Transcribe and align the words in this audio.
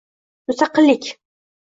Mustaqillik 0.47 1.03